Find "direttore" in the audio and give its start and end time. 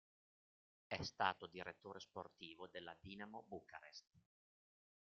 1.45-1.99